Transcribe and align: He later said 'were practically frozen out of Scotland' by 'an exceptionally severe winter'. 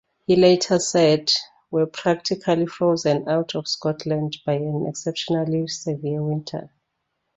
He 0.25 0.35
later 0.35 0.79
said 0.79 1.31
'were 1.69 1.85
practically 1.85 2.65
frozen 2.65 3.29
out 3.29 3.53
of 3.53 3.67
Scotland' 3.67 4.37
by 4.47 4.53
'an 4.53 4.87
exceptionally 4.87 5.67
severe 5.67 6.23
winter'. 6.23 6.71